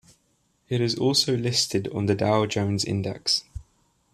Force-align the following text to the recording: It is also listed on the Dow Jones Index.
It 0.67 0.81
is 0.81 0.97
also 0.97 1.37
listed 1.37 1.87
on 1.89 2.07
the 2.07 2.15
Dow 2.15 2.47
Jones 2.47 2.83
Index. 2.83 3.43